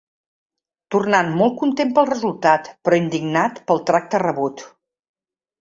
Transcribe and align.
Tornant 0.95 1.29
molt 1.41 1.59
content 1.59 1.93
pel 1.99 2.09
resultat, 2.11 2.71
però 2.89 3.01
indignat 3.03 3.63
pel 3.69 3.85
tracte 3.91 4.23
rebut. 4.29 4.69